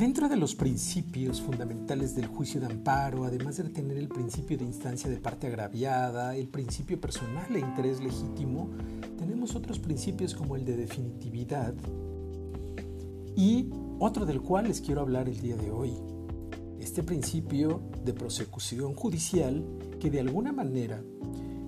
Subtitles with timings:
[0.00, 4.64] Dentro de los principios fundamentales del juicio de amparo, además de tener el principio de
[4.64, 8.70] instancia de parte agraviada, el principio personal e interés legítimo,
[9.18, 11.74] tenemos otros principios como el de definitividad
[13.36, 13.68] y
[13.98, 15.92] otro del cual les quiero hablar el día de hoy.
[16.80, 19.62] Este principio de prosecución judicial
[20.00, 21.04] que de alguna manera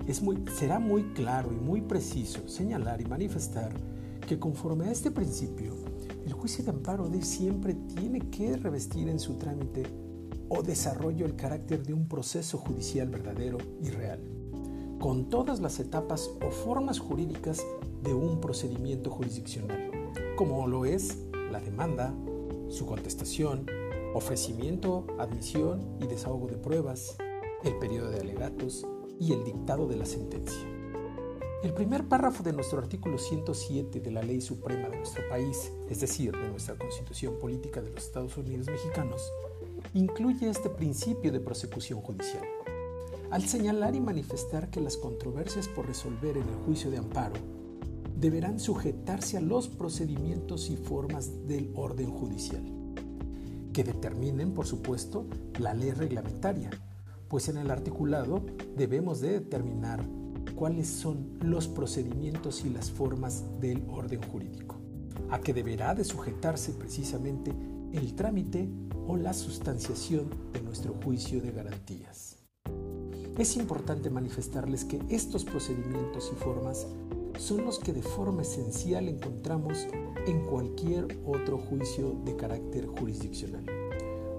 [0.06, 3.74] es muy, será muy claro y muy preciso señalar y manifestar
[4.26, 5.76] que conforme a este principio
[6.32, 9.82] el juicio de amparo de siempre tiene que revestir en su trámite
[10.48, 14.18] o desarrollo el carácter de un proceso judicial verdadero y real,
[14.98, 17.62] con todas las etapas o formas jurídicas
[18.02, 19.90] de un procedimiento jurisdiccional,
[20.34, 21.18] como lo es
[21.50, 22.14] la demanda,
[22.70, 23.66] su contestación,
[24.14, 27.14] ofrecimiento, admisión y desahogo de pruebas,
[27.62, 28.86] el periodo de alegatos
[29.20, 30.66] y el dictado de la sentencia.
[31.62, 36.00] El primer párrafo de nuestro artículo 107 de la Ley Suprema de nuestro país, es
[36.00, 39.22] decir, de nuestra Constitución Política de los Estados Unidos Mexicanos,
[39.94, 42.42] incluye este principio de prosecución judicial.
[43.30, 47.36] Al señalar y manifestar que las controversias por resolver en el juicio de amparo
[48.16, 52.64] deberán sujetarse a los procedimientos y formas del orden judicial,
[53.72, 55.26] que determinen, por supuesto,
[55.60, 56.70] la ley reglamentaria,
[57.28, 58.42] pues en el articulado
[58.76, 60.04] debemos de determinar
[60.62, 64.76] cuáles son los procedimientos y las formas del orden jurídico,
[65.28, 67.52] a que deberá de sujetarse precisamente
[67.92, 68.68] el trámite
[69.08, 72.36] o la sustanciación de nuestro juicio de garantías.
[73.36, 76.86] Es importante manifestarles que estos procedimientos y formas
[77.38, 79.88] son los que de forma esencial encontramos
[80.28, 83.66] en cualquier otro juicio de carácter jurisdiccional.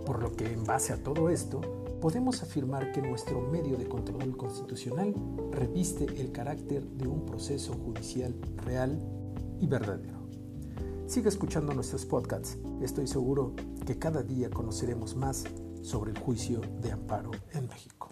[0.05, 4.35] Por lo que en base a todo esto, podemos afirmar que nuestro medio de control
[4.35, 5.15] constitucional
[5.51, 9.01] reviste el carácter de un proceso judicial real
[9.61, 10.27] y verdadero.
[11.07, 12.57] Sigue escuchando nuestros podcasts.
[12.81, 13.53] Estoy seguro
[13.85, 15.45] que cada día conoceremos más
[15.81, 18.02] sobre el juicio de amparo en México.